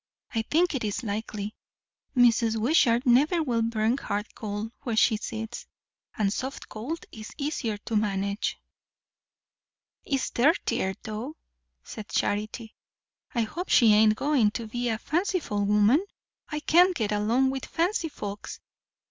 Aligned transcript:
I 0.33 0.41
think 0.41 0.73
it 0.73 0.83
is 0.83 1.03
likely. 1.03 1.53
Mrs. 2.17 2.57
Wishart 2.59 3.05
never 3.05 3.43
will 3.43 3.61
burn 3.61 3.99
hard 3.99 4.33
coal 4.33 4.71
where 4.81 4.95
she 4.95 5.15
sits. 5.15 5.67
And 6.17 6.33
soft 6.33 6.67
coal 6.67 6.97
is 7.11 7.31
easier 7.37 7.77
to 7.85 7.95
manage." 7.95 8.59
"It's 10.03 10.31
dirtier, 10.31 10.95
though," 11.03 11.35
said 11.83 12.09
Charity. 12.09 12.73
"I 13.35 13.41
hope 13.41 13.69
she 13.69 13.93
ain't 13.93 14.15
going 14.15 14.49
to 14.53 14.65
be 14.65 14.89
a 14.89 14.97
fanciful 14.97 15.65
woman. 15.65 16.03
I 16.49 16.61
can't 16.61 16.95
get 16.95 17.11
along 17.11 17.51
with 17.51 17.65
fancy 17.67 18.09
folks. 18.09 18.59